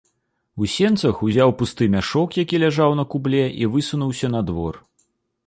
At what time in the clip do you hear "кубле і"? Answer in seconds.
3.13-3.71